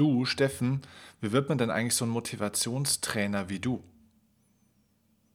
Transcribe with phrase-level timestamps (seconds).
[0.00, 0.80] Du, Steffen,
[1.20, 3.84] wie wird man denn eigentlich so ein Motivationstrainer wie du?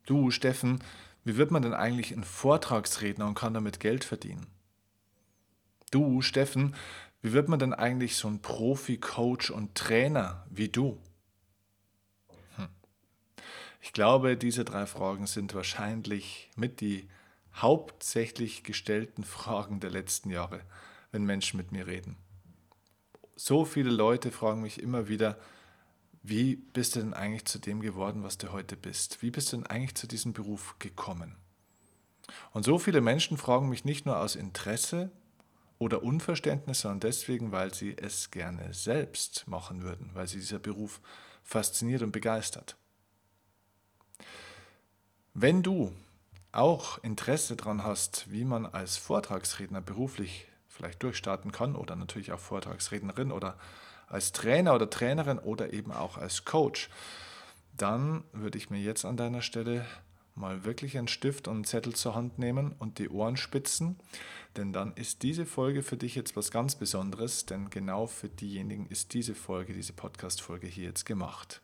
[0.08, 0.84] Du, Steffen,
[1.24, 4.48] wie wird man denn eigentlich ein Vortragsredner und kann damit Geld verdienen?
[5.92, 6.74] Du, Steffen,
[7.22, 11.00] wie wird man denn eigentlich so ein Profi, Coach und Trainer wie du?
[12.56, 12.70] Hm.
[13.82, 17.08] Ich glaube, diese drei Fragen sind wahrscheinlich mit die
[17.54, 20.62] hauptsächlich gestellten Fragen der letzten Jahre,
[21.12, 22.18] wenn Menschen mit mir reden.
[23.36, 25.38] So viele Leute fragen mich immer wieder,
[26.24, 29.22] wie bist du denn eigentlich zu dem geworden, was du heute bist?
[29.22, 31.36] Wie bist du denn eigentlich zu diesem Beruf gekommen?
[32.52, 35.12] Und so viele Menschen fragen mich nicht nur aus Interesse
[35.78, 41.02] oder Unverständnis, sondern deswegen, weil sie es gerne selbst machen würden, weil sie dieser Beruf
[41.44, 42.78] fasziniert und begeistert.
[45.34, 45.94] Wenn du
[46.54, 52.40] auch Interesse daran hast, wie man als Vortragsredner beruflich vielleicht durchstarten kann oder natürlich auch
[52.40, 53.58] Vortragsrednerin oder
[54.08, 56.90] als Trainer oder Trainerin oder eben auch als Coach,
[57.78, 59.86] dann würde ich mir jetzt an deiner Stelle
[60.36, 63.98] mal wirklich einen Stift und einen Zettel zur Hand nehmen und die Ohren spitzen,
[64.58, 68.86] denn dann ist diese Folge für dich jetzt was ganz Besonderes, denn genau für diejenigen
[68.88, 71.62] ist diese Folge, diese Podcast-Folge hier jetzt gemacht.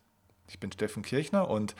[0.48, 1.76] Ich bin Steffen Kirchner und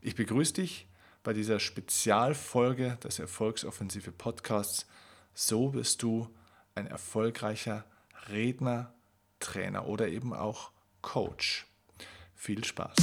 [0.00, 0.86] ich begrüße dich
[1.22, 4.86] bei dieser Spezialfolge des Erfolgsoffensive Podcasts.
[5.34, 6.28] So bist du
[6.74, 7.84] ein erfolgreicher
[8.28, 8.92] Redner,
[9.40, 10.70] Trainer oder eben auch
[11.00, 11.66] Coach.
[12.34, 12.96] Viel Spaß!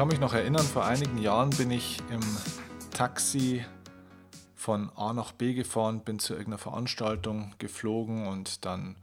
[0.00, 2.22] kann mich noch erinnern, vor einigen Jahren bin ich im
[3.00, 3.64] Taxi
[4.54, 8.96] von A nach B gefahren, bin zu irgendeiner Veranstaltung geflogen und dann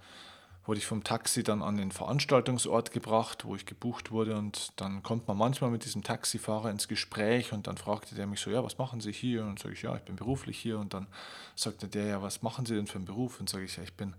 [0.68, 5.02] wurde ich vom Taxi dann an den Veranstaltungsort gebracht, wo ich gebucht wurde und dann
[5.02, 8.64] kommt man manchmal mit diesem Taxifahrer ins Gespräch und dann fragte der mich so, ja,
[8.64, 9.44] was machen Sie hier?
[9.46, 11.08] Und sage ich, ja, ich bin beruflich hier und dann
[11.56, 13.40] sagte der, ja, was machen Sie denn für einen Beruf?
[13.40, 14.14] Und sage ich, ja, ich bin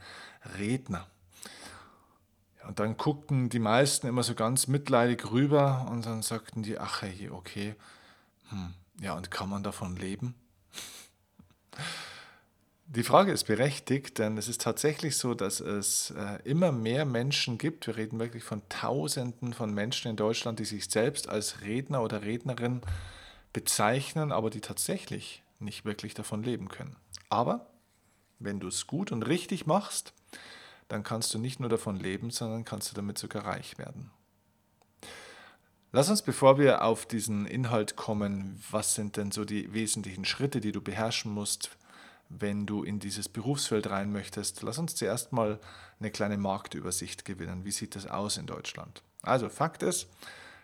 [0.58, 1.06] Redner.
[2.66, 7.02] Und dann guckten die meisten immer so ganz mitleidig rüber und dann sagten die, ach
[7.02, 7.76] hey, okay,
[8.48, 10.34] hm, ja, und kann man davon leben?
[12.90, 17.58] Die Frage ist berechtigt, denn es ist tatsächlich so, dass es äh, immer mehr Menschen
[17.58, 22.02] gibt, wir reden wirklich von Tausenden von Menschen in Deutschland, die sich selbst als Redner
[22.02, 22.80] oder Rednerin
[23.52, 26.96] bezeichnen, aber die tatsächlich nicht wirklich davon leben können.
[27.28, 27.66] Aber
[28.38, 30.14] wenn du es gut und richtig machst,
[30.88, 34.10] dann kannst du nicht nur davon leben, sondern kannst du damit sogar reich werden.
[35.90, 40.60] Lass uns, bevor wir auf diesen Inhalt kommen, was sind denn so die wesentlichen Schritte,
[40.60, 41.70] die du beherrschen musst,
[42.28, 45.58] wenn du in dieses Berufsfeld rein möchtest, lass uns zuerst mal
[45.98, 47.64] eine kleine Marktübersicht gewinnen.
[47.64, 49.02] Wie sieht das aus in Deutschland?
[49.22, 50.10] Also Fakt ist,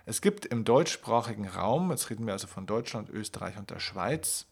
[0.05, 4.45] es gibt im deutschsprachigen Raum, jetzt reden wir also von Deutschland, Österreich und der Schweiz,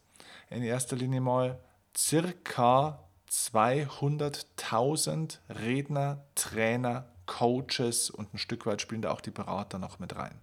[0.49, 1.61] in erster Linie mal
[1.95, 2.99] circa
[3.31, 10.17] 200.000 Redner, Trainer, Coaches und ein Stück weit spielen da auch die Berater noch mit
[10.17, 10.41] rein.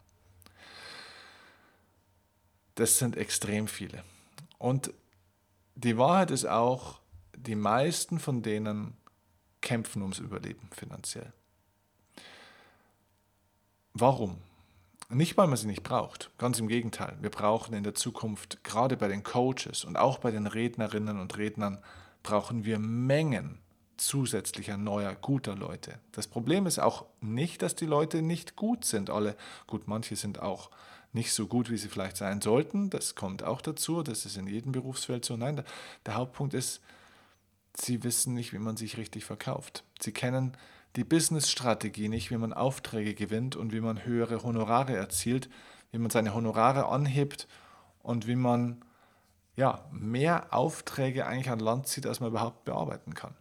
[2.80, 4.06] Das sind extrem viele.
[4.58, 4.94] Und
[5.76, 7.02] die Wahrheit ist auch,
[7.36, 8.96] die meisten von denen
[9.60, 11.34] kämpfen ums Überleben finanziell.
[13.94, 14.38] Warum?
[15.10, 16.30] Nicht, weil man sie nicht braucht.
[16.38, 17.18] Ganz im Gegenteil.
[17.20, 21.38] Wir brauchen in der Zukunft gerade bei den Coaches und auch bei den Rednerinnen und
[21.38, 21.82] Rednern
[22.24, 23.60] brauchen wir Mengen
[23.98, 26.00] zusätzlicher neuer, guter Leute.
[26.14, 29.10] Das Problem ist auch nicht, dass die Leute nicht gut sind.
[29.10, 29.36] Alle,
[29.68, 30.70] gut, manche sind auch
[31.12, 32.90] nicht so gut, wie sie vielleicht sein sollten.
[32.90, 34.04] Das kommt auch dazu.
[34.04, 35.38] Das ist in jedem Berufsfeld so.
[35.38, 35.64] Nein,
[36.06, 36.82] der, Hauptpunkt ist,
[37.76, 39.84] sie wissen nicht, wie man sich richtig verkauft.
[40.00, 40.56] Sie kennen
[40.96, 45.50] die Business-Strategie nicht, wie man Aufträge gewinnt und wie man höhere Honorare erzielt,
[45.92, 47.48] wie man seine Honorare anhebt
[48.02, 48.84] und wie man
[49.56, 53.36] ja, mehr Aufträge eigentlich an Land zieht, als man überhaupt bearbeiten kann.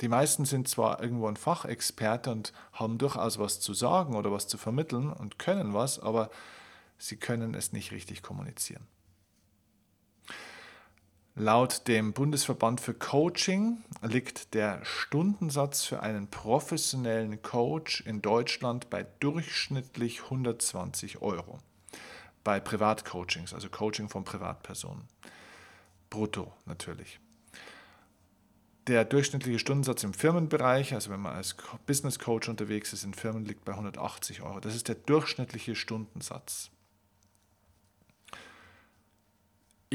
[0.00, 4.46] Die meisten sind zwar irgendwo ein Fachexperte und haben durchaus was zu sagen oder was
[4.46, 6.30] zu vermitteln und können was, aber
[6.98, 8.86] sie können es nicht richtig kommunizieren.
[11.36, 19.04] Laut dem Bundesverband für Coaching liegt der Stundensatz für einen professionellen Coach in Deutschland bei
[19.18, 21.58] durchschnittlich 120 Euro
[22.44, 25.08] bei Privatcoachings, also Coaching von Privatpersonen.
[26.10, 27.18] Brutto natürlich.
[28.86, 31.56] Der durchschnittliche Stundensatz im Firmenbereich, also wenn man als
[31.86, 34.60] Business Coach unterwegs ist in Firmen, liegt bei 180 Euro.
[34.60, 36.70] Das ist der durchschnittliche Stundensatz.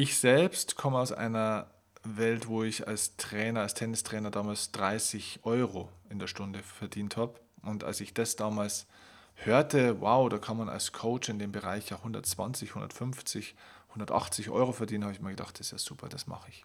[0.01, 1.68] Ich selbst komme aus einer
[2.06, 7.38] Welt, wo ich als Trainer, als Tennistrainer damals 30 Euro in der Stunde verdient habe.
[7.63, 8.88] Und als ich das damals
[9.36, 13.56] hörte, wow, da kann man als Coach in dem Bereich ja 120, 150,
[13.90, 16.63] 180 Euro verdienen, habe ich mir gedacht, das ist ja super, das mache ich.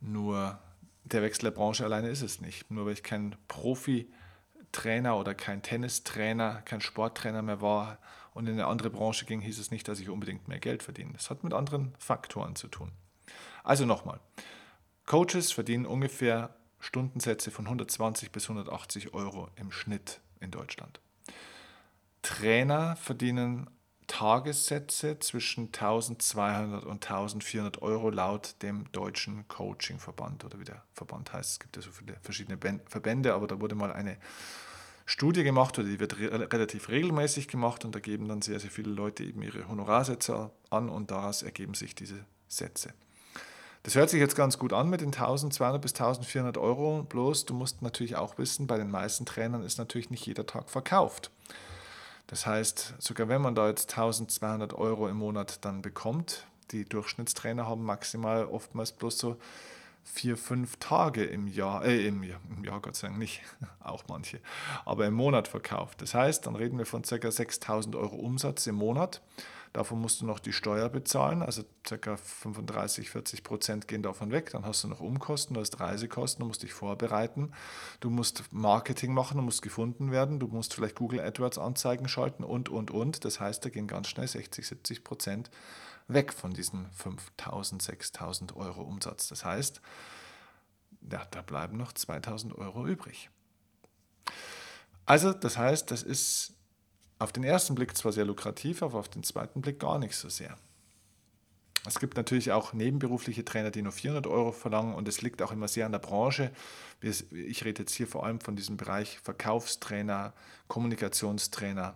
[0.00, 0.58] Nur
[1.04, 2.68] der Wechsel der Branche alleine ist es nicht.
[2.68, 7.98] Nur weil ich kein Profi-Trainer oder kein Tennistrainer, kein Sporttrainer mehr war
[8.34, 11.12] und in eine andere Branche ging, hieß es nicht, dass ich unbedingt mehr Geld verdiene.
[11.12, 12.92] Das hat mit anderen Faktoren zu tun.
[13.64, 14.20] Also nochmal,
[15.06, 21.00] Coaches verdienen ungefähr Stundensätze von 120 bis 180 Euro im Schnitt in Deutschland.
[22.22, 23.68] Trainer verdienen
[24.06, 31.52] Tagessätze zwischen 1200 und 1400 Euro laut dem Deutschen Coaching-Verband oder wie der Verband heißt.
[31.52, 34.18] Es gibt ja so viele verschiedene Verbände, aber da wurde mal eine
[35.12, 38.70] Studie gemacht oder die wird re relativ regelmäßig gemacht und da geben dann sehr, sehr
[38.70, 42.94] viele Leute eben ihre Honorarsätze an und daraus ergeben sich diese Sätze.
[43.82, 47.52] Das hört sich jetzt ganz gut an mit den 1200 bis 1400 Euro, bloß du
[47.52, 51.30] musst natürlich auch wissen, bei den meisten Trainern ist natürlich nicht jeder Tag verkauft.
[52.26, 57.68] Das heißt, sogar wenn man da jetzt 1200 Euro im Monat dann bekommt, die Durchschnittstrainer
[57.68, 59.36] haben maximal oftmals bloß so
[60.04, 63.42] vier, fünf Tage im Jahr, äh, im, im Jahr Gott sei Dank nicht,
[63.80, 64.40] auch manche,
[64.84, 66.02] aber im Monat verkauft.
[66.02, 67.30] Das heißt, dann reden wir von ca.
[67.30, 69.22] 6000 Euro Umsatz im Monat.
[69.72, 72.16] Davon musst du noch die Steuer bezahlen, also ca.
[72.18, 74.50] 35, 40 Prozent gehen davon weg.
[74.50, 77.52] Dann hast du noch Umkosten, du hast Reisekosten, du musst dich vorbereiten,
[78.00, 82.44] du musst Marketing machen, du musst gefunden werden, du musst vielleicht Google AdWords Anzeigen schalten
[82.44, 83.24] und, und, und.
[83.24, 85.50] Das heißt, da gehen ganz schnell 60, 70 Prozent
[86.08, 89.28] weg von diesen 5000, 6000 Euro Umsatz.
[89.28, 89.80] Das heißt,
[91.10, 93.30] ja, da bleiben noch 2000 Euro übrig.
[95.06, 96.54] Also, das heißt, das ist
[97.18, 100.28] auf den ersten Blick zwar sehr lukrativ, aber auf den zweiten Blick gar nicht so
[100.28, 100.56] sehr.
[101.84, 105.50] Es gibt natürlich auch nebenberufliche Trainer, die nur 400 Euro verlangen und es liegt auch
[105.50, 106.52] immer sehr an der Branche.
[107.00, 110.32] Ich rede jetzt hier vor allem von diesem Bereich Verkaufstrainer,
[110.68, 111.94] Kommunikationstrainer,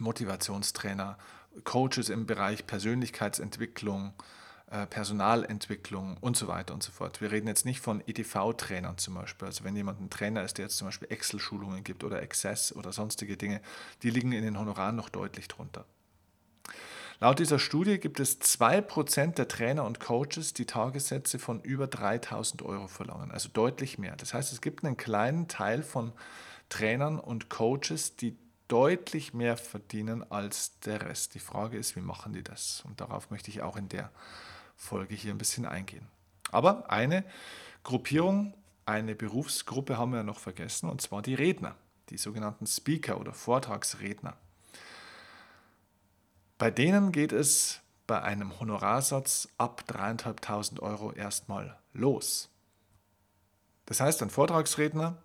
[0.00, 1.16] Motivationstrainer,
[1.64, 4.12] Coaches im Bereich Persönlichkeitsentwicklung,
[4.70, 7.20] äh, Personalentwicklung und so weiter und so fort.
[7.20, 9.46] Wir reden jetzt nicht von EDV-Trainern zum Beispiel.
[9.46, 12.92] Also wenn jemand ein Trainer ist, der jetzt zum Beispiel Excel-Schulungen gibt oder Access oder
[12.92, 13.60] sonstige Dinge,
[14.02, 15.84] die liegen in den Honoraren noch deutlich drunter.
[17.20, 22.62] Laut dieser Studie gibt es 2% der Trainer und Coaches, die Tagessätze von über 3000
[22.62, 24.14] Euro verlangen, also deutlich mehr.
[24.14, 26.12] Das heißt, es gibt einen kleinen Teil von
[26.68, 28.36] Trainern und Coaches, die
[28.68, 31.34] deutlich mehr verdienen als der Rest.
[31.34, 32.82] Die Frage ist, wie machen die das?
[32.86, 34.10] Und darauf möchte ich auch in der
[34.76, 36.06] Folge hier ein bisschen eingehen.
[36.50, 37.24] Aber eine
[37.82, 38.54] Gruppierung,
[38.86, 41.76] eine Berufsgruppe haben wir noch vergessen, und zwar die Redner,
[42.10, 44.36] die sogenannten Speaker oder Vortragsredner.
[46.58, 52.48] Bei denen geht es bei einem Honorarsatz ab 3.500 Euro erstmal los.
[53.86, 55.22] Das heißt, ein Vortragsredner,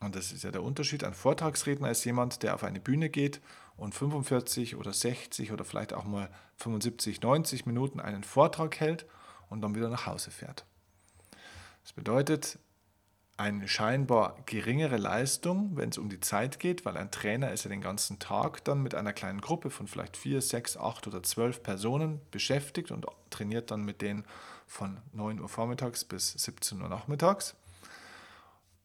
[0.00, 3.40] und das ist ja der Unterschied, ein Vortragsredner ist jemand, der auf eine Bühne geht
[3.76, 9.06] und 45 oder 60 oder vielleicht auch mal 75, 90 Minuten einen Vortrag hält
[9.50, 10.64] und dann wieder nach Hause fährt.
[11.82, 12.58] Das bedeutet
[13.36, 17.70] eine scheinbar geringere Leistung, wenn es um die Zeit geht, weil ein Trainer ist ja
[17.70, 21.62] den ganzen Tag dann mit einer kleinen Gruppe von vielleicht 4, 6, 8 oder 12
[21.62, 24.24] Personen beschäftigt und trainiert dann mit denen
[24.66, 27.54] von 9 Uhr vormittags bis 17 Uhr nachmittags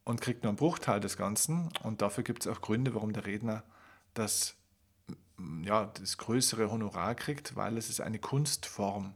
[0.03, 1.69] und kriegt nur einen Bruchteil des Ganzen.
[1.83, 3.63] Und dafür gibt es auch Gründe, warum der Redner
[4.13, 4.56] das
[5.63, 9.13] ja, das größere Honorar kriegt, weil es ist eine Kunstform,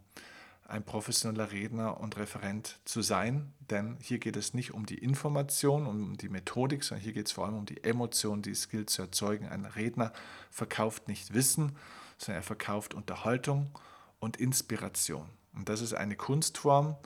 [0.68, 3.54] ein professioneller Redner und Referent zu sein.
[3.70, 7.32] Denn hier geht es nicht um die Information, um die Methodik, sondern hier geht es
[7.32, 9.48] vor allem um die Emotion, die Skill zu erzeugen.
[9.48, 10.12] Ein Redner
[10.52, 11.78] verkauft nicht Wissen,
[12.18, 13.72] sondern er verkauft Unterhaltung
[14.20, 15.30] und Inspiration.
[15.54, 16.98] Und das ist eine Kunstform,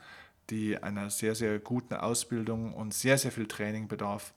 [0.52, 4.34] die einer sehr, sehr guten Ausbildung und sehr, sehr viel Training bedarf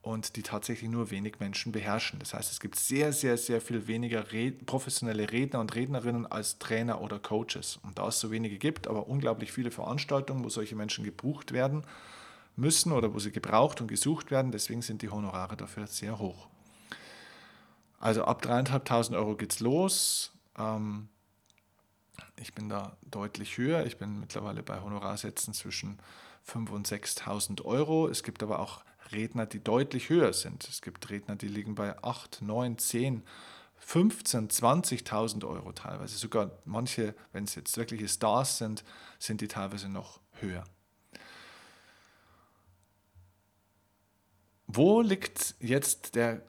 [0.00, 2.18] und die tatsächlich nur wenig Menschen beherrschen.
[2.20, 6.58] Das heißt, es gibt sehr, sehr, sehr viel weniger Red professionelle Redner und Rednerinnen als
[6.58, 7.78] Trainer oder Coaches.
[7.82, 11.82] Und da es so wenige gibt, aber unglaublich viele Veranstaltungen, wo solche Menschen gebucht werden
[12.56, 16.48] müssen oder wo sie gebraucht und gesucht werden, deswegen sind die Honorare dafür sehr hoch.
[18.00, 20.32] Also ab 3.500 Euro geht es los.
[20.56, 21.08] Ähm,
[22.40, 23.86] ich bin da deutlich höher.
[23.86, 25.98] Ich bin mittlerweile bei Honorarsätzen zwischen
[26.46, 28.08] 5.000 und 6.000 Euro.
[28.08, 30.68] Es gibt aber auch Redner, die deutlich höher sind.
[30.68, 33.22] Es gibt Redner, die liegen bei 8, 9, 10,
[33.78, 36.16] 15, 20.000 Euro teilweise.
[36.16, 38.84] Sogar manche, wenn es jetzt wirkliche Stars sind,
[39.18, 40.64] sind die teilweise noch höher.
[44.66, 46.42] Wo liegt jetzt der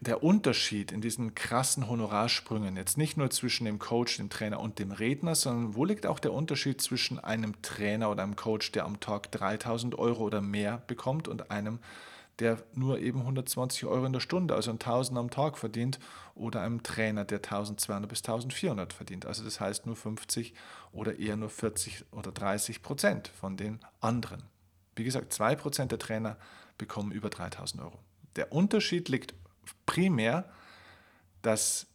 [0.00, 4.78] der Unterschied in diesen krassen Honorarsprüngen jetzt nicht nur zwischen dem Coach, dem Trainer und
[4.78, 8.84] dem Redner, sondern wo liegt auch der Unterschied zwischen einem Trainer oder einem Coach, der
[8.84, 11.78] am Tag 3000 Euro oder mehr bekommt und einem,
[12.38, 15.98] der nur eben 120 Euro in der Stunde, also 1000 am Tag verdient,
[16.34, 19.26] oder einem Trainer, der 1200 bis 1400 verdient.
[19.26, 20.54] Also das heißt nur 50
[20.92, 24.42] oder eher nur 40 oder 30 Prozent von den anderen.
[24.96, 26.36] Wie gesagt, 2 Prozent der Trainer
[26.78, 27.98] bekommen über 3000 Euro.
[28.36, 29.34] Der Unterschied liegt
[29.86, 30.50] primär,
[31.42, 31.86] dass,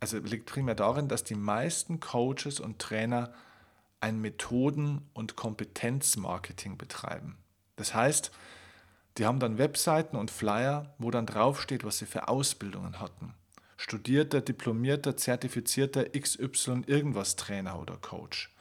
[0.00, 3.32] also liegt primär darin, dass die meisten Coaches und Trainer
[4.00, 7.38] ein Methoden- und Kompetenzmarketing betreiben.
[7.76, 8.30] Das heißt,
[9.18, 13.34] die haben dann Webseiten und Flyer, wo dann draufsteht, was sie für Ausbildungen hatten.
[13.78, 18.54] Studierter, diplomierter, zertifizierter XY irgendwas Trainer oder Coach.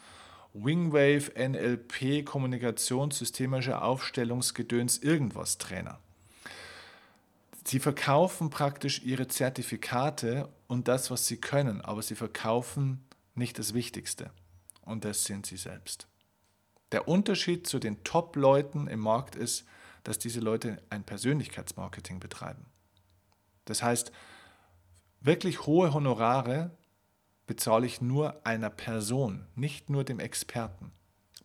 [0.54, 6.00] Wingwave, NLP, Kommunikationssystemischer Aufstellungsgedöns irgendwas Trainer.
[7.68, 13.04] Sie verkaufen praktisch ihre Zertifikate und das, was sie können, aber sie verkaufen
[13.34, 14.30] nicht das Wichtigste.
[14.82, 16.08] Und das sind sie selbst.
[16.92, 19.66] Der Unterschied zu den Top-Leuten im Markt ist,
[20.04, 22.68] dass diese Leute ein Persönlichkeitsmarketing betreiben.
[23.66, 24.12] Das heißt,
[25.22, 26.70] wirklich hohe Honorare
[27.48, 30.92] bezahle ich nur einer Person, nicht nur dem Experten.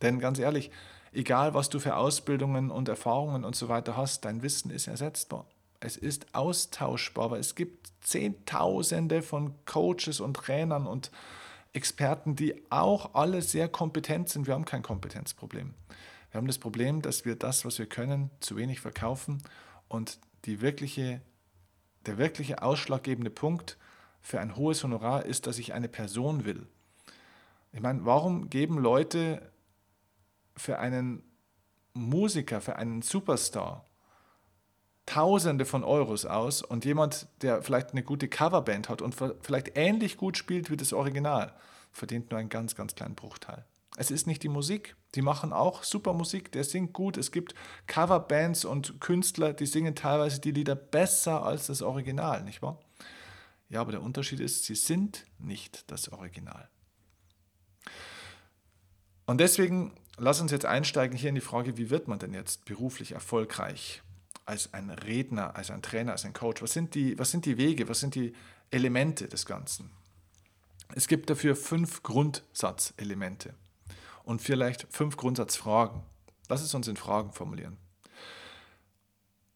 [0.03, 0.71] Denn ganz ehrlich,
[1.13, 5.47] egal was du für Ausbildungen und Erfahrungen und so weiter hast, dein Wissen ist ersetzbar.
[5.81, 11.11] Es ist austauschbar, aber es gibt Zehntausende von Coaches und Trainern und
[11.73, 14.47] Experten, die auch alle sehr kompetent sind.
[14.47, 15.75] Wir haben kein Kompetenzproblem.
[16.31, 19.43] Wir haben das Problem, dass wir das, was wir können, zu wenig verkaufen
[19.89, 21.23] und die wirkliche,
[22.07, 23.79] der wirkliche ausschlaggebende Punkt
[24.21, 26.67] für ein hohes Honorar ist, dass ich eine Person will.
[27.73, 29.51] Ich meine, warum geben Leute
[30.57, 31.23] für einen
[31.95, 33.90] Musiker, für einen Superstar
[35.11, 40.17] Tausende von Euros aus und jemand, der vielleicht eine gute Coverband hat und vielleicht ähnlich
[40.17, 41.53] gut spielt wie das Original,
[41.91, 43.65] verdient nur einen ganz, ganz kleinen Bruchteil.
[43.97, 44.95] Es ist nicht die Musik.
[45.17, 47.17] Die machen auch super Musik, der singt gut.
[47.17, 47.57] Es gibt
[47.89, 52.79] Coverbands und Künstler, die singen teilweise die Lieder besser als das Original, nicht wahr?
[53.69, 56.69] Ja, aber der Unterschied ist, sie sind nicht das Original.
[59.27, 62.65] Und deswegen lass uns jetzt einsteigen hier in die Frage, wie wird man denn jetzt
[62.65, 64.05] beruflich erfolgreich?
[64.47, 66.63] Als ein Redner, als ein Trainer, als ein Coach?
[66.63, 68.35] Was sind die, was sind die Wege, was sind die
[68.71, 69.91] Elemente des Ganzen?
[70.95, 73.55] Es gibt dafür fünf Grundsatzelemente
[74.25, 76.03] und vielleicht fünf Grundsatzfragen.
[76.49, 77.77] Lass es uns in Fragen formulieren.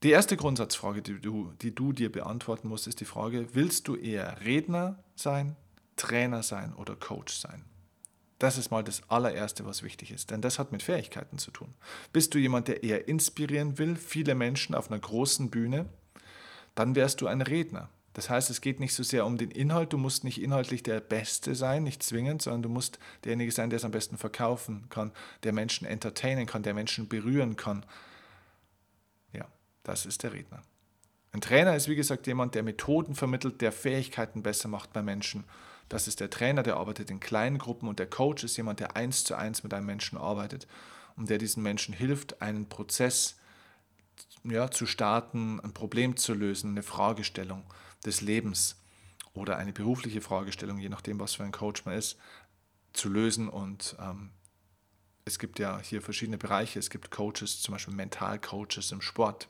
[0.05, 3.97] Die erste Grundsatzfrage, die du, die du dir beantworten musst, ist die Frage, willst du
[3.97, 5.57] eher Redner sein,
[5.97, 7.65] Trainer sein oder Coach sein?
[8.39, 11.73] Das ist mal das allererste, was wichtig ist, denn das hat mit Fähigkeiten zu tun.
[12.13, 15.87] Bist du jemand, der eher inspirieren will, viele Menschen auf einer großen Bühne,
[16.75, 17.89] dann wärst du ein Redner.
[18.15, 21.01] Das heißt, es geht nicht so sehr um den Inhalt, du musst nicht inhaltlich der
[21.01, 25.13] Beste sein, nicht zwingend, sondern du musst derjenige sein, der es am besten verkaufen kann,
[25.43, 27.85] der Menschen entertainen kann, der Menschen berühren kann.
[29.33, 29.47] Ja,
[29.83, 30.63] das ist der Redner.
[31.33, 35.43] Ein Trainer ist, wie gesagt, jemand, der Methoden vermittelt, der Fähigkeiten besser macht bei Menschen
[35.89, 38.97] das ist der Trainer, der arbeitet in kleinen Gruppen und der Coach ist jemand, der
[38.97, 40.67] eins zu eins mit einem Menschen arbeitet
[41.17, 43.37] und der diesen Menschen hilft, einen Prozess
[44.45, 47.65] ja, zu starten, ein Problem zu lösen, eine Fragestellung
[48.05, 48.77] des Lebens
[49.33, 52.19] oder eine berufliche Fragestellung, je nachdem, was für ein Coach man ist,
[52.93, 53.49] zu lösen.
[53.49, 54.31] Und ähm,
[55.25, 56.79] es gibt ja hier verschiedene Bereiche.
[56.79, 59.49] Es gibt Coaches, zum Beispiel Mentalcoaches im Sport.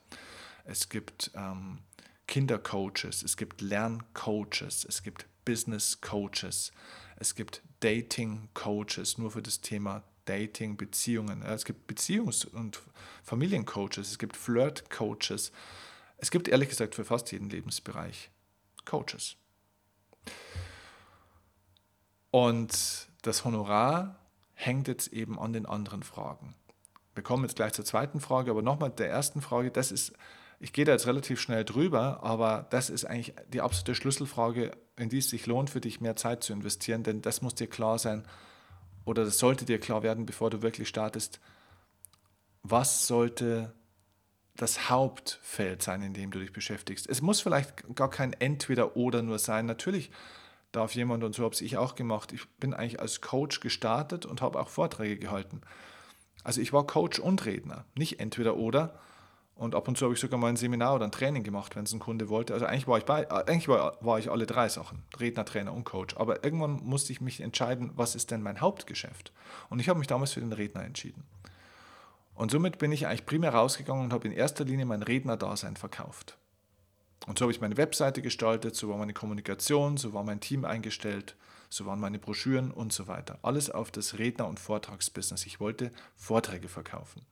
[0.65, 1.81] Es gibt ähm,
[2.27, 6.73] Kindercoaches, es gibt Lerncoaches, es gibt Business Coaches,
[7.17, 11.43] es gibt Dating Coaches nur für das Thema Dating, Beziehungen.
[11.43, 12.81] Es gibt Beziehungs- und
[13.23, 15.53] Familiencoaches, es gibt Flirt Coaches.
[16.17, 18.31] Es gibt ehrlich gesagt für fast jeden Lebensbereich
[18.85, 19.37] Coaches.
[22.31, 24.19] Und das Honorar
[24.55, 26.55] hängt jetzt eben an den anderen Fragen.
[27.15, 30.13] Wir kommen jetzt gleich zur zweiten Frage, aber nochmal der ersten Frage, das ist
[30.65, 35.11] ich gehe da jetzt relativ schnell drüber, aber das ist eigentlich die absolute Schlüsselfrage, in
[35.11, 37.99] die es sich lohnt, für dich mehr Zeit zu investieren, denn das muss dir klar
[37.99, 38.25] sein
[39.05, 41.39] oder das sollte dir klar werden, bevor du wirklich startest.
[42.63, 43.75] Was sollte
[44.57, 47.11] das Hauptfeld sein, in dem du dich beschäftigst?
[47.11, 49.67] Es muss vielleicht gar kein Entweder-Oder nur sein.
[49.67, 50.11] Natürlich
[50.73, 54.41] darf jemand, und so habe ich auch gemacht, ich bin eigentlich als Coach gestartet und
[54.41, 55.61] habe auch Vorträge gehalten.
[56.43, 58.99] Also ich war Coach und Redner, nicht Entweder-Oder
[59.57, 61.85] und ab und zu habe ich sogar mal ein Seminar oder ein Training gemacht, wenn
[61.85, 62.55] es ein Kunde wollte.
[62.55, 65.73] Also eigentlich war ich bei, äh, eigentlich war, war ich alle drei Sachen, Redner, Trainer
[65.73, 66.17] und Coach.
[66.17, 69.33] Aber irgendwann musste ich mich entscheiden, was ist denn mein Hauptgeschäft?
[69.71, 71.25] Und ich habe mich damals für den Redner entschieden.
[72.35, 76.37] Und somit bin ich eigentlich primär rausgegangen und habe in erster Linie mein Rednerdasein verkauft.
[77.29, 80.65] Und so habe ich meine Webseite gestaltet, so war meine Kommunikation, so war mein Team
[80.65, 81.37] eingestellt,
[81.71, 83.39] so waren meine Broschüren und so weiter.
[83.43, 85.47] Alles auf das Redner- und Vortragsbusiness.
[85.47, 87.25] Ich wollte Vorträge verkaufen.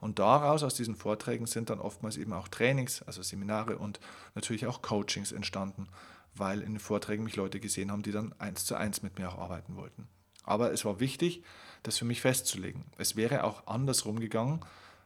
[0.00, 4.00] Und daraus, aus diesen Vorträgen, sind dann oftmals eben auch Trainings, also Seminare und
[4.34, 5.88] natürlich auch Coachings entstanden,
[6.34, 9.28] weil in den Vorträgen mich Leute gesehen haben, die dann eins zu eins mit mir
[9.28, 10.08] auch arbeiten wollten.
[10.44, 11.42] Aber es war wichtig,
[11.82, 12.84] das für mich festzulegen.
[12.96, 14.60] Es wäre auch andersrum gegangen.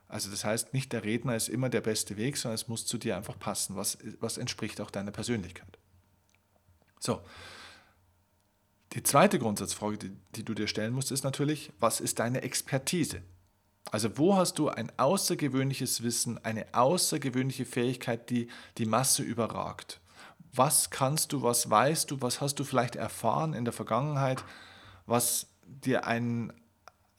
[0.08, 2.98] Also das heißt, nicht der Redner ist immer der beste Weg, sondern es muss zu
[2.98, 3.76] dir einfach passen.
[3.76, 5.78] Was, was entspricht auch deiner Persönlichkeit?
[7.00, 7.20] So.
[8.92, 13.22] Die zweite Grundsatzfrage, die, die du dir stellen musst, ist natürlich, was ist deine Expertise?
[13.90, 18.48] Also wo hast du ein außergewöhnliches Wissen, eine außergewöhnliche Fähigkeit, die
[18.78, 20.00] die Masse überragt?
[20.54, 24.44] Was kannst du, was weißt du, was hast du vielleicht erfahren in der Vergangenheit,
[25.06, 26.52] was dir ein,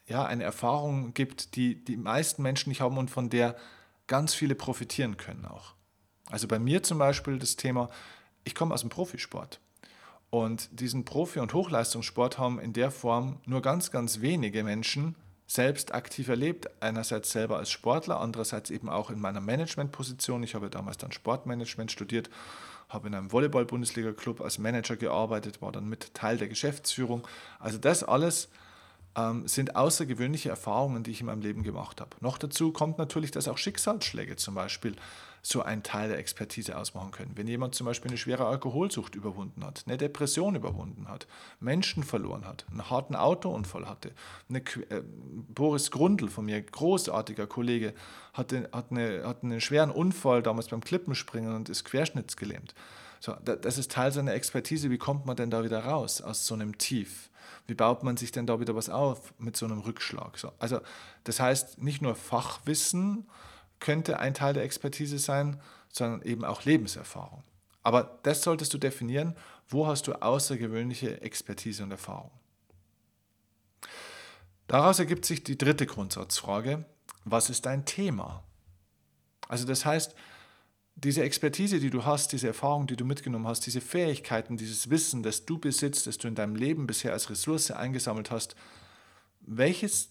[0.05, 3.55] ja, eine Erfahrung gibt, die die meisten Menschen nicht haben und von der
[4.07, 5.73] ganz viele profitieren können auch.
[6.29, 7.89] Also bei mir zum Beispiel das Thema,
[8.43, 9.59] ich komme aus dem Profisport.
[10.29, 15.15] Und diesen Profi- und Hochleistungssport haben in der Form nur ganz, ganz wenige Menschen
[15.47, 16.69] selbst aktiv erlebt.
[16.81, 20.43] Einerseits selber als Sportler, andererseits eben auch in meiner Managementposition.
[20.43, 22.29] Ich habe damals dann Sportmanagement studiert,
[22.89, 27.27] habe in einem Volleyball-Bundesliga-Club als Manager gearbeitet, war dann mit Teil der Geschäftsführung.
[27.59, 28.49] Also das alles
[29.15, 32.11] ähm, sind außergewöhnliche Erfahrungen, die ich in meinem Leben gemacht habe.
[32.21, 34.95] Noch dazu kommt natürlich, dass auch Schicksalsschläge zum Beispiel
[35.45, 37.33] so einen Teil der Expertise ausmachen können.
[37.35, 41.27] Wenn jemand zum Beispiel eine schwere Alkoholsucht überwunden hat, eine Depression überwunden hat,
[41.59, 44.13] Menschen verloren hat, einen harten Autounfall hatte,
[44.47, 45.03] eine, äh,
[45.49, 47.93] Boris Grundl von mir, großartiger Kollege,
[48.31, 52.73] hatte, hat, eine, hat einen schweren Unfall damals beim Klippenspringen und ist querschnittsgelähmt.
[53.19, 54.89] So, das ist Teil seiner Expertise.
[54.89, 57.29] Wie kommt man denn da wieder raus aus so einem Tief?
[57.67, 60.37] Wie baut man sich denn da wieder was auf mit so einem Rückschlag?
[60.37, 60.79] So, also
[61.25, 63.25] das heißt, nicht nur Fachwissen
[63.83, 67.43] könnte ein Teil der Expertise sein, sondern eben auch Lebenserfahrung.
[67.83, 69.35] Aber das solltest du definieren,
[69.67, 72.31] wo hast du außergewöhnliche Expertise und Erfahrung.
[74.67, 76.85] Daraus ergibt sich die dritte Grundsatzfrage,
[77.25, 78.43] was ist dein Thema?
[79.49, 80.15] Also das heißt,
[80.95, 85.23] diese Expertise, die du hast, diese Erfahrung, die du mitgenommen hast, diese Fähigkeiten, dieses Wissen,
[85.23, 88.55] das du besitzt, das du in deinem Leben bisher als Ressource eingesammelt hast,
[89.41, 90.07] welches,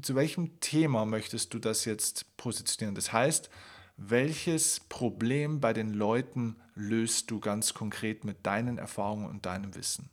[0.00, 2.94] zu welchem Thema möchtest du das jetzt positionieren?
[2.94, 3.50] Das heißt,
[3.96, 10.10] welches Problem bei den Leuten löst du ganz konkret mit deinen Erfahrungen und deinem Wissen?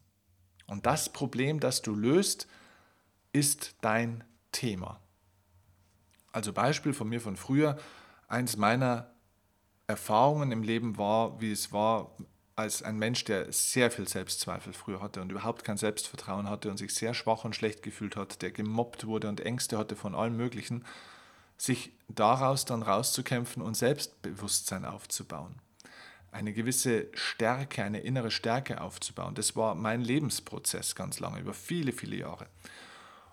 [0.66, 2.48] Und das Problem, das du löst,
[3.32, 5.00] ist dein Thema.
[6.32, 7.78] Also Beispiel von mir von früher,
[8.28, 9.12] eins meiner
[9.88, 12.16] Erfahrungen im Leben war, wie es war,
[12.56, 16.78] als ein Mensch, der sehr viel Selbstzweifel früher hatte und überhaupt kein Selbstvertrauen hatte und
[16.78, 20.38] sich sehr schwach und schlecht gefühlt hat, der gemobbt wurde und Ängste hatte von allem
[20.38, 20.86] Möglichen,
[21.58, 25.56] sich daraus dann rauszukämpfen und Selbstbewusstsein aufzubauen.
[26.32, 29.36] Eine gewisse Stärke, eine innere Stärke aufzubauen.
[29.36, 32.48] Das war mein Lebensprozess ganz lange, über viele, viele Jahre.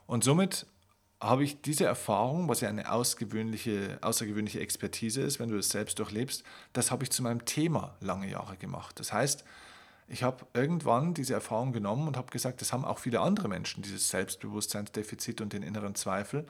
[0.06, 0.66] Und somit
[1.22, 5.98] habe ich diese Erfahrung, was ja eine außergewöhnliche, außergewöhnliche Expertise ist, wenn du es selbst
[6.00, 8.98] durchlebst, das habe ich zu meinem Thema lange Jahre gemacht.
[8.98, 9.44] Das heißt,
[10.08, 13.82] ich habe irgendwann diese Erfahrung genommen und habe gesagt, das haben auch viele andere Menschen,
[13.82, 16.44] dieses Selbstbewusstseinsdefizit und den inneren Zweifel.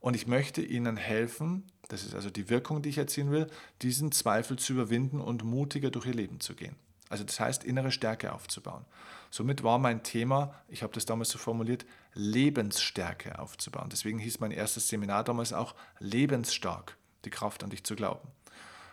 [0.00, 3.46] Und ich möchte ihnen helfen, das ist also die Wirkung, die ich erzielen will,
[3.80, 6.76] diesen Zweifel zu überwinden und mutiger durch ihr Leben zu gehen.
[7.08, 8.84] Also das heißt, innere Stärke aufzubauen.
[9.32, 13.88] Somit war mein Thema, ich habe das damals so formuliert, Lebensstärke aufzubauen.
[13.90, 18.28] Deswegen hieß mein erstes Seminar damals auch Lebensstark, die Kraft an dich zu glauben.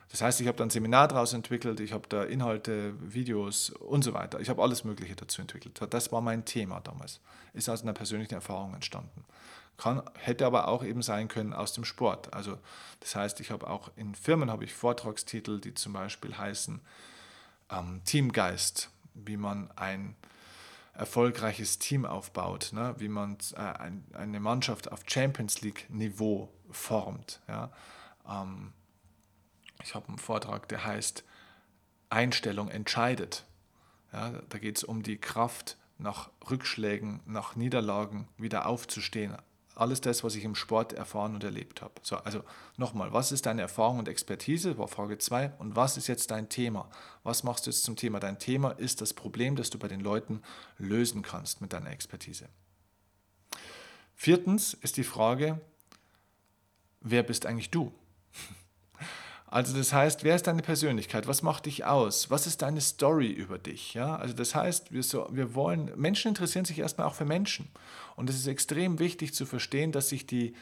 [0.10, 4.02] Das heißt, ich habe da ein Seminar daraus entwickelt, ich habe da Inhalte, Videos und
[4.02, 4.40] so weiter.
[4.40, 5.78] Ich habe alles Mögliche dazu entwickelt.
[5.90, 7.20] Das war mein Thema damals.
[7.52, 9.26] Ist aus einer persönlichen Erfahrung entstanden.
[9.76, 12.34] Kann, hätte aber auch eben sein können aus dem Sport.
[12.34, 12.58] Also
[13.02, 16.80] das heißt, ich habe auch in Firmen habe ich Vortragstitel, die zum Beispiel heißen
[17.72, 18.90] ähm, Teamgeist,
[19.26, 20.16] wie man ein
[20.94, 22.96] erfolgreiches Team aufbaut, ne?
[22.98, 27.42] wie man äh, ein, eine Mannschaft auf Champions League-Niveau formt.
[27.48, 27.72] Ja?
[28.28, 28.74] Ähm,
[29.82, 31.24] ich habe einen Vortrag, der heißt
[32.10, 33.46] Einstellung entscheidet.
[34.12, 34.42] Ja?
[34.50, 39.36] Da geht es um die Kraft, nach Rückschlägen, nach Niederlagen wieder aufzustehen,
[39.80, 41.94] alles das, was ich im Sport erfahren und erlebt habe.
[42.02, 42.44] So, also
[42.78, 44.78] nochmal, was ist deine Erfahrung und Expertise?
[44.78, 45.54] War Frage 2.
[45.58, 46.90] Und was ist jetzt dein Thema?
[47.24, 48.20] Was machst du jetzt zum Thema?
[48.20, 50.42] Dein Thema ist das Problem, das du bei den Leuten
[50.78, 52.50] lösen kannst mit deiner Expertise.
[54.16, 55.62] Viertens ist die Frage,
[57.00, 57.94] wer bist eigentlich du?
[59.52, 61.28] Also das heißt, wer ist deine Persönlichkeit?
[61.28, 62.30] Was macht dich aus?
[62.30, 63.96] Was ist deine Story über dich?
[63.96, 64.16] Ja?
[64.16, 67.68] Also das heißt, wir, so, wir wollen, Menschen interessieren sich erstmal auch für Menschen.
[68.16, 70.54] Und es ist extrem wichtig zu verstehen, dass sich die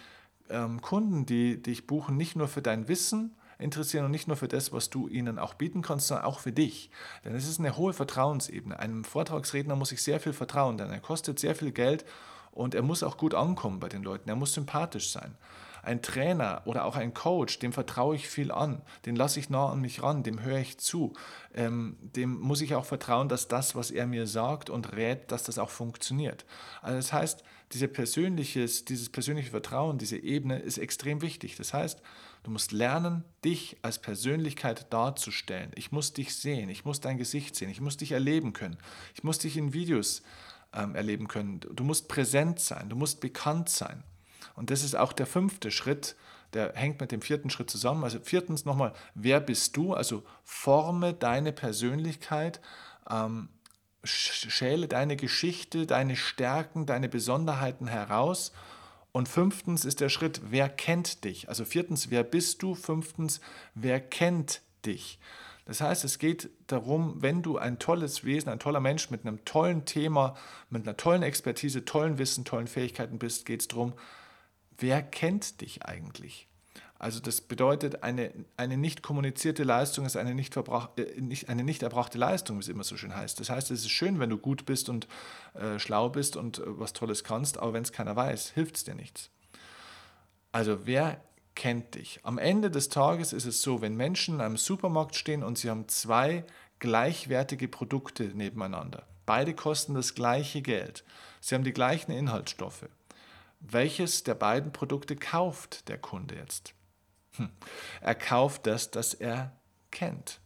[0.49, 4.47] ähm, Kunden, die dich buchen, nicht nur für dein Wissen interessieren und nicht nur für
[4.47, 6.89] das, was du ihnen auch bieten kannst, sondern auch für dich.
[7.25, 8.79] Denn es ist eine hohe Vertrauensebene.
[8.79, 12.05] Einem Vortragsredner muss ich sehr viel vertrauen, denn er kostet sehr viel Geld
[12.51, 14.29] und er muss auch gut ankommen bei den Leuten.
[14.29, 15.35] Er muss sympathisch sein
[15.87, 19.69] ein Trainer oder auch ein Coach, dem vertraue ich viel an, den lasse ich nah
[19.71, 21.13] an mich ran, dem höre ich zu,
[21.55, 25.43] ähm, dem muss ich auch vertrauen, dass das, was er mir sagt und rät, dass
[25.43, 26.45] das auch funktioniert.
[26.81, 31.55] Also das heißt, diese persönliches, dieses persönliche Vertrauen, diese Ebene ist extrem wichtig.
[31.55, 32.01] Das heißt,
[32.43, 35.71] du musst lernen, dich als Persönlichkeit darzustellen.
[35.75, 38.77] Ich muss dich sehen, ich muss dein Gesicht sehen, ich muss dich erleben können,
[39.15, 40.21] ich muss dich in Videos
[40.73, 41.59] ähm, erleben können.
[41.59, 44.03] Du musst präsent sein, du musst bekannt sein.
[44.57, 46.15] Und das ist auch der fünfte Schritt,
[46.53, 48.03] der hängt mit dem vierten Schritt zusammen.
[48.03, 49.93] Also viertens nochmal, wer bist du?
[49.93, 52.59] Also forme deine Persönlichkeit,
[53.07, 53.49] ähm,
[54.03, 58.51] schäle deine Geschichte, deine Stärken, deine Besonderheiten heraus.
[59.11, 61.49] Und fünftens ist der Schritt, wer kennt dich?
[61.49, 62.73] Also viertens, wer bist du?
[62.73, 63.41] Fünftens,
[63.75, 65.19] wer kennt dich?
[65.65, 69.45] Das heißt, es geht darum, wenn du ein tolles Wesen, ein toller Mensch mit einem
[69.45, 70.35] tollen Thema,
[70.71, 73.93] mit einer tollen Expertise, tollen Wissen, tollen Fähigkeiten bist, geht es darum,
[74.77, 76.47] wer kennt dich eigentlich?
[76.99, 81.83] Also das bedeutet, eine, eine nicht kommunizierte Leistung ist eine nicht, äh, nicht, eine nicht
[81.83, 83.39] erbrachte Leistung, wie es immer so schön heißt.
[83.39, 85.07] Das heißt, es ist schön, wenn du gut bist und
[85.53, 88.83] äh, schlau bist und äh, was Tolles kannst, aber wenn es keiner weiß, hilft es
[88.83, 89.29] dir nichts.
[90.51, 91.21] Also wer
[91.53, 92.19] kennt dich?
[92.23, 95.69] Am Ende des Tages ist es so, wenn Menschen in einem Supermarkt stehen und sie
[95.69, 96.45] haben zwei
[96.79, 101.03] gleichwertige Produkte nebeneinander, beide kosten das gleiche Geld,
[101.41, 102.87] sie haben die gleichen Inhaltsstoffe,
[103.59, 106.73] welches der beiden Produkte kauft der Kunde jetzt?
[107.33, 107.49] Hm.
[108.01, 109.51] Er kauft das, das er
[109.91, 110.39] kennt.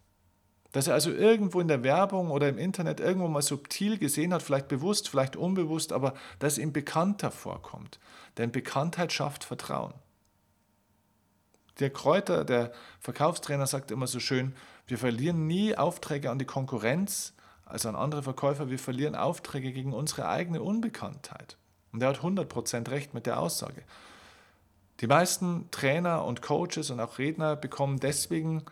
[0.72, 4.42] Dass er also irgendwo in der Werbung oder im Internet irgendwo mal subtil gesehen hat,
[4.42, 8.00] vielleicht bewusst, vielleicht unbewusst, aber dass ihm bekannter vorkommt.
[8.38, 9.94] Denn Bekanntheit schafft Vertrauen.
[11.80, 14.56] Der Kräuter, der Verkaufstrainer sagt immer so schön,
[14.88, 17.34] wir verlieren nie Aufträge an die Konkurrenz,
[17.66, 21.58] also an andere Verkäufer, wir verlieren Aufträge gegen unsere eigene Unbekanntheit.
[21.92, 23.84] Und er hat 100% recht mit der Aussage.
[25.00, 28.64] Die meisten Trainer und Coaches und auch Redner bekommen deswegen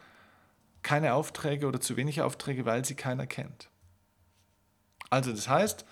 [0.83, 3.69] keine Aufträge oder zu wenig Aufträge, weil sie keiner kennt.
[5.09, 5.85] Also das heißt,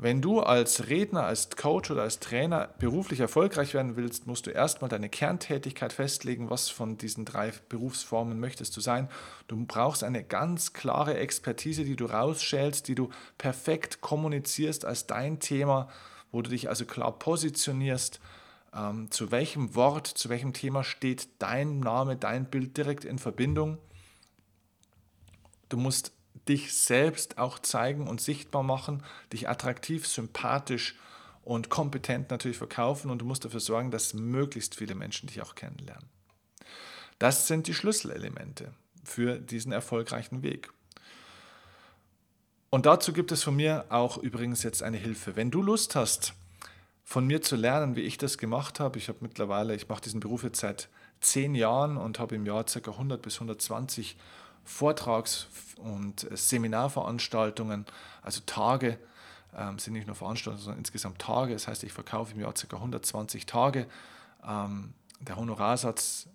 [0.00, 4.50] wenn du als Redner, als Coach oder als Trainer beruflich erfolgreich werden willst, musst du
[4.50, 9.08] erstmal deine Kerntätigkeit festlegen, was von diesen drei Berufsformen möchtest du sein.
[9.48, 15.40] Du brauchst eine ganz klare Expertise, die du rausschälst, die du perfekt kommunizierst als dein
[15.40, 15.88] Thema
[16.32, 18.20] wo du dich also klar positionierst,
[18.74, 23.78] ähm, zu welchem Wort, zu welchem Thema steht dein Name, dein Bild direkt in Verbindung.
[25.68, 26.12] Du musst
[26.48, 30.96] dich selbst auch zeigen und sichtbar machen, dich attraktiv, sympathisch
[31.42, 35.54] und kompetent natürlich verkaufen und du musst dafür sorgen, dass möglichst viele Menschen dich auch
[35.54, 36.08] kennenlernen.
[37.18, 40.70] Das sind die Schlüsselelemente für diesen erfolgreichen Weg.
[42.70, 45.36] Und dazu gibt es von mir auch übrigens jetzt eine Hilfe.
[45.36, 46.34] Wenn du Lust hast,
[47.02, 50.20] von mir zu lernen, wie ich das gemacht habe, ich habe mittlerweile, ich mache diesen
[50.20, 52.90] Beruf jetzt seit zehn Jahren und habe im Jahr ca.
[52.90, 54.18] 100 bis 120
[54.64, 57.86] Vortrags- und Seminarveranstaltungen,
[58.20, 58.98] also Tage,
[59.56, 61.54] ähm, sind nicht nur Veranstaltungen, sondern insgesamt Tage.
[61.54, 62.76] Das heißt, ich verkaufe im Jahr ca.
[62.76, 63.86] 120 Tage.
[64.46, 66.28] Ähm, der Honorarsatz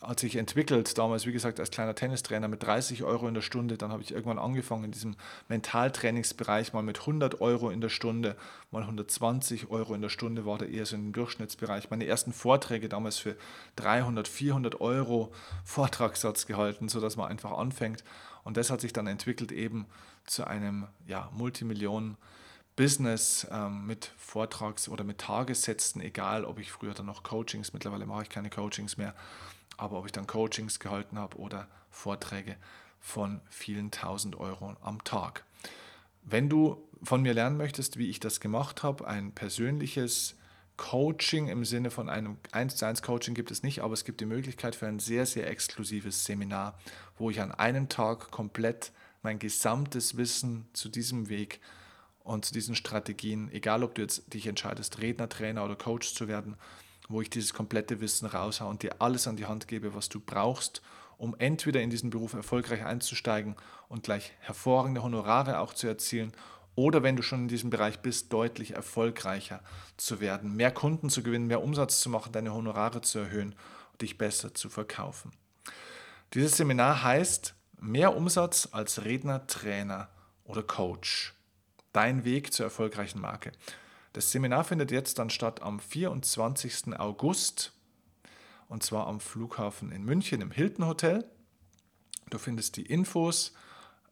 [0.00, 3.76] hat sich entwickelt, damals wie gesagt als kleiner Tennistrainer mit 30 Euro in der Stunde,
[3.76, 5.16] dann habe ich irgendwann angefangen in diesem
[5.48, 8.36] Mentaltrainingsbereich mal mit 100 Euro in der Stunde,
[8.70, 11.90] mal 120 Euro in der Stunde war da eher so im Durchschnittsbereich.
[11.90, 13.36] Meine ersten Vorträge damals für
[13.76, 15.32] 300, 400 Euro
[15.64, 18.04] Vortragssatz gehalten, sodass man einfach anfängt
[18.44, 19.86] und das hat sich dann entwickelt eben
[20.24, 22.16] zu einem ja, Multimillionen
[22.76, 28.06] Business ähm, mit Vortrags- oder mit Tagessätzen, egal ob ich früher dann noch Coachings, mittlerweile
[28.06, 29.14] mache ich keine Coachings mehr,
[29.78, 32.56] aber ob ich dann Coachings gehalten habe oder Vorträge
[33.00, 35.44] von vielen tausend Euro am Tag.
[36.22, 40.36] Wenn du von mir lernen möchtest, wie ich das gemacht habe, ein persönliches
[40.76, 44.20] Coaching im Sinne von einem 1 zu 1 Coaching gibt es nicht, aber es gibt
[44.20, 46.78] die Möglichkeit für ein sehr, sehr exklusives Seminar,
[47.16, 51.60] wo ich an einem Tag komplett mein gesamtes Wissen zu diesem Weg
[52.22, 56.28] und zu diesen Strategien, egal ob du jetzt dich entscheidest, Redner, Trainer oder Coach zu
[56.28, 56.56] werden,
[57.08, 60.20] wo ich dieses komplette Wissen raushaue und dir alles an die Hand gebe, was du
[60.20, 60.82] brauchst,
[61.16, 63.56] um entweder in diesen Beruf erfolgreich einzusteigen
[63.88, 66.32] und gleich hervorragende Honorare auch zu erzielen
[66.78, 69.60] oder wenn du schon in diesem Bereich bist, deutlich erfolgreicher
[69.96, 73.56] zu werden, mehr Kunden zu gewinnen, mehr Umsatz zu machen, deine Honorare zu erhöhen
[73.92, 75.32] und dich besser zu verkaufen.
[76.34, 80.08] Dieses Seminar heißt Mehr Umsatz als Redner, Trainer
[80.44, 81.34] oder Coach.
[81.92, 83.52] Dein Weg zur erfolgreichen Marke.
[84.18, 86.98] Das Seminar findet jetzt dann statt am 24.
[86.98, 87.72] August
[88.66, 91.24] und zwar am Flughafen in München im Hilton Hotel.
[92.28, 93.52] Du findest die Infos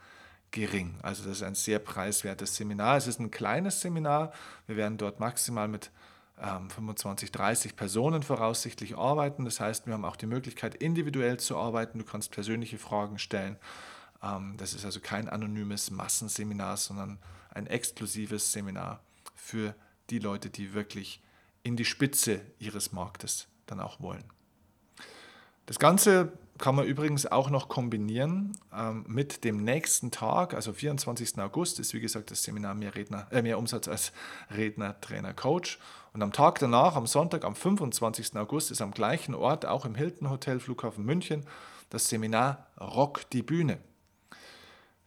[0.50, 0.94] gering.
[1.02, 2.96] Also das ist ein sehr preiswertes Seminar.
[2.96, 4.32] Es ist ein kleines Seminar.
[4.66, 5.90] Wir werden dort maximal mit
[6.36, 9.44] 25, ähm, 30 Personen voraussichtlich arbeiten.
[9.44, 11.98] Das heißt, wir haben auch die Möglichkeit, individuell zu arbeiten.
[11.98, 13.56] Du kannst persönliche Fragen stellen.
[14.22, 17.18] Ähm, das ist also kein anonymes Massenseminar, sondern
[17.50, 19.00] ein exklusives Seminar
[19.34, 19.74] für
[20.10, 21.22] die Leute, die wirklich
[21.62, 24.24] in die Spitze ihres Marktes dann auch wollen.
[25.66, 31.38] Das Ganze kann man übrigens auch noch kombinieren ähm, mit dem nächsten Tag, also 24.
[31.38, 34.12] August ist wie gesagt das Seminar mehr, Redner, äh, mehr Umsatz als
[34.56, 35.78] Redner, Trainer, Coach.
[36.12, 38.36] Und am Tag danach, am Sonntag, am 25.
[38.36, 41.44] August, ist am gleichen Ort, auch im Hilton Hotel Flughafen München,
[41.90, 43.78] das Seminar Rock die Bühne.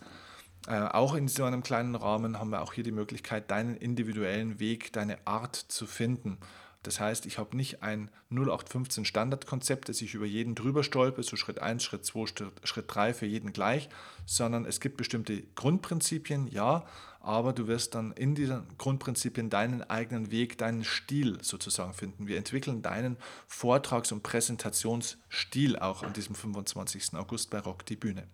[0.68, 4.60] äh, auch in so einem kleinen Rahmen haben wir auch hier die Möglichkeit, deinen individuellen
[4.60, 6.38] Weg, deine Art zu finden.
[6.84, 11.36] Das heißt, ich habe nicht ein 0815 Standardkonzept, das ich über jeden drüber stolpe, so
[11.36, 13.90] Schritt 1, Schritt 2, Schritt 3 für jeden gleich,
[14.26, 16.86] sondern es gibt bestimmte Grundprinzipien, ja,
[17.20, 22.28] aber du wirst dann in diesen Grundprinzipien deinen eigenen Weg, deinen Stil sozusagen finden.
[22.28, 27.16] Wir entwickeln deinen Vortrags- und Präsentationsstil auch an diesem 25.
[27.16, 28.28] August bei Rock die Bühne.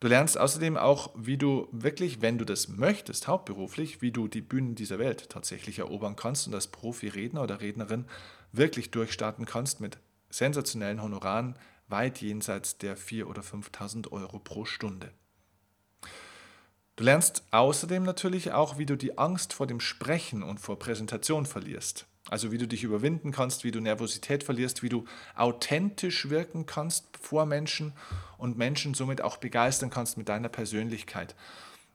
[0.00, 4.40] Du lernst außerdem auch, wie du wirklich, wenn du das möchtest, hauptberuflich, wie du die
[4.40, 8.04] Bühnen dieser Welt tatsächlich erobern kannst und als Profi-Redner oder Rednerin
[8.52, 9.98] wirklich durchstarten kannst mit
[10.30, 11.56] sensationellen Honoraren,
[11.88, 15.10] weit jenseits der 4.000 oder 5.000 Euro pro Stunde.
[16.94, 21.46] Du lernst außerdem natürlich auch, wie du die Angst vor dem Sprechen und vor Präsentation
[21.46, 22.06] verlierst.
[22.28, 27.07] Also wie du dich überwinden kannst, wie du Nervosität verlierst, wie du authentisch wirken kannst
[27.20, 27.92] vor Menschen
[28.36, 31.34] und Menschen somit auch begeistern kannst mit deiner Persönlichkeit.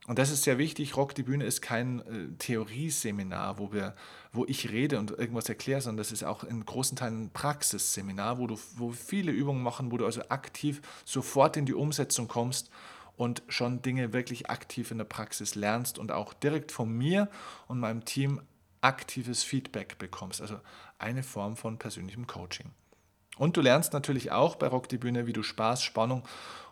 [0.05, 0.97] Und das ist sehr wichtig.
[0.97, 3.95] Rock die Bühne ist kein äh, Theorieseminar, wo, wir,
[4.33, 8.37] wo ich rede und irgendwas erkläre, sondern das ist auch in großen Teilen ein Praxisseminar,
[8.37, 12.69] wo du wo viele Übungen machen, wo du also aktiv sofort in die Umsetzung kommst
[13.15, 17.29] und schon Dinge wirklich aktiv in der Praxis lernst und auch direkt von mir
[17.67, 18.41] und meinem Team
[18.81, 20.41] aktives Feedback bekommst.
[20.41, 20.59] Also
[20.99, 22.71] eine Form von persönlichem Coaching.
[23.37, 26.23] Und du lernst natürlich auch bei Rock die Bühne, wie du Spaß, Spannung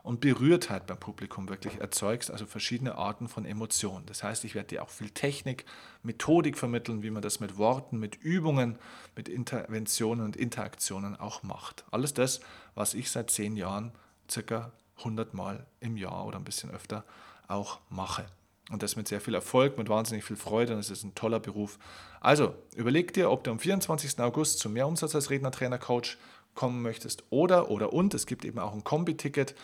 [0.04, 4.06] und Berührtheit beim Publikum wirklich erzeugst, also verschiedene Arten von Emotionen.
[4.06, 5.66] Das heißt, ich werde dir auch viel Technik,
[6.04, 8.78] Methodik vermitteln, wie man das mit Worten, mit Übungen,
[9.16, 11.86] mit Interventionen und Interaktionen auch macht.
[11.92, 12.42] Alles das,
[12.76, 13.92] was ich seit zehn Jahren
[14.30, 17.04] circa 100 Mal im Jahr oder ein bisschen öfter
[17.48, 18.26] auch mache.
[18.70, 21.40] Und das mit sehr viel Erfolg, mit wahnsinnig viel Freude und es ist ein toller
[21.40, 21.78] Beruf.
[22.22, 24.20] Also überleg dir, ob du am 24.
[24.20, 26.18] August zu mehr Umsatz als Redner, Trainer, Coach
[26.54, 28.14] kommen möchtest oder, oder und.
[28.14, 29.56] Es gibt eben auch ein Kombi-Ticket,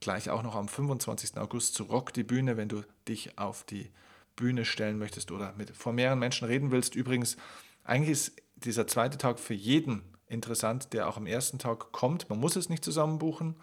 [0.00, 1.36] gleich auch noch am 25.
[1.38, 3.90] August zu Rock die Bühne, wenn du dich auf die
[4.36, 6.94] Bühne stellen möchtest oder mit vor mehreren Menschen reden willst.
[6.94, 7.36] Übrigens,
[7.84, 12.30] eigentlich ist dieser zweite Tag für jeden interessant, der auch am ersten Tag kommt.
[12.30, 13.56] Man muss es nicht zusammen buchen.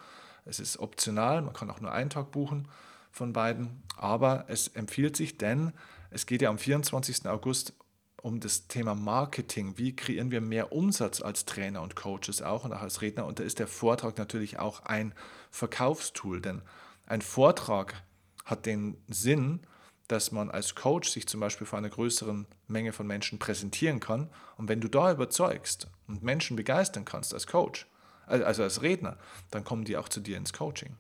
[0.46, 2.68] Es ist optional, man kann auch nur einen Tag buchen
[3.12, 3.84] von beiden.
[3.98, 5.74] Aber es empfiehlt sich, denn
[6.12, 7.28] es geht ja am 24.
[7.28, 7.74] August
[8.22, 9.78] um das Thema Marketing.
[9.78, 13.26] Wie kreieren wir mehr Umsatz als Trainer und Coaches auch und auch als Redner?
[13.26, 15.14] Und da ist der Vortrag natürlich auch ein
[15.52, 16.62] Verkaufstool, denn
[17.06, 18.04] ein Vortrag
[18.46, 19.62] hat den Sinn,
[20.08, 24.30] dass man als Coach sich zum Beispiel vor einer größeren Menge von Menschen präsentieren kann.
[24.58, 27.88] Und wenn du da überzeugst und Menschen begeistern kannst als Coach,
[28.26, 29.18] also als Redner,
[29.52, 30.98] dann kommen die auch zu dir ins Coaching.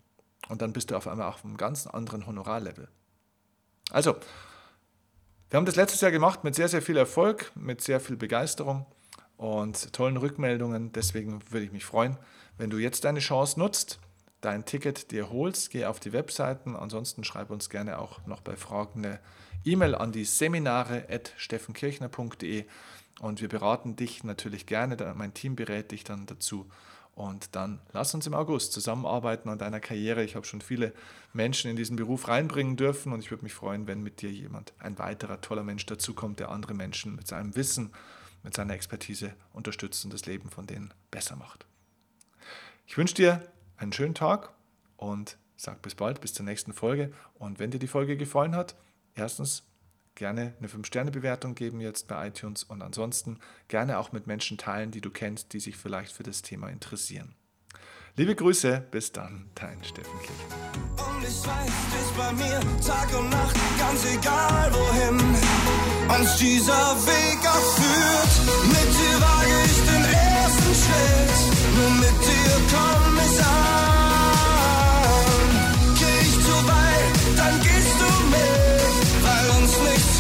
[0.47, 2.87] Und dann bist du auf einmal auf einem ganz anderen Honorarlevel.
[3.91, 4.15] Also,
[5.49, 8.85] wir haben das letztes Jahr gemacht mit sehr, sehr viel Erfolg, mit sehr viel Begeisterung
[9.37, 10.91] und tollen Rückmeldungen.
[10.91, 12.17] Deswegen würde ich mich freuen,
[12.57, 13.97] wenn du jetzt deine Chance nutzt,
[14.41, 15.71] dein Ticket dir holst.
[15.71, 16.75] Geh auf die Webseiten.
[16.75, 19.19] Ansonsten schreib uns gerne auch noch bei Fragen eine
[19.65, 22.65] E-Mail an die seminare.steffenkirchner.de
[23.21, 24.95] und wir beraten dich natürlich gerne.
[25.15, 26.69] Mein Team berät dich dann dazu
[27.19, 30.23] und dann lass uns im August zusammenarbeiten an deiner Karriere.
[30.23, 30.93] Ich habe schon viele
[31.33, 34.71] Menschen in diesen Beruf reinbringen dürfen und ich würde mich freuen, wenn mit dir jemand,
[34.79, 37.91] ein weiterer toller Mensch dazukommt, der andere Menschen mit seinem Wissen,
[38.41, 41.65] mit seiner Expertise unterstützt und das Leben von denen besser macht.
[42.87, 43.43] Ich wünsche dir
[43.75, 44.53] einen schönen Tag
[44.95, 47.11] und sag bis bald, bis zur nächsten Folge.
[47.33, 48.75] Und wenn dir die Folge gefallen hat,
[49.13, 49.63] erstens
[50.19, 55.01] gerne eine 5-Sterne-Bewertung geben jetzt bei iTunes und ansonsten gerne auch mit Menschen teilen, die
[55.01, 57.33] du kennst, die sich vielleicht für das Thema interessieren.
[58.15, 60.35] Liebe Grüße, bis dann, dein Steffen Klich.
[60.97, 65.17] Und ich weiß, du bist bei mir Tag und Nacht, ganz egal wohin
[66.19, 67.77] uns dieser Weg auch.
[68.67, 71.31] Mit dir wage ich den ersten Schritt,
[71.77, 74.59] nur mit dir komm ich an.
[75.95, 77.98] Geh ich zu weit, dann gehst du
[79.79, 80.18] Netflix.